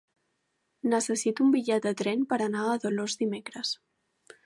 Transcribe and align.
Necessito 0.93 1.45
un 1.47 1.53
bitllet 1.57 1.87
de 1.89 1.93
tren 2.01 2.25
per 2.33 2.43
anar 2.49 2.67
a 2.73 2.77
Dolors 2.87 3.23
dimecres. 3.25 3.81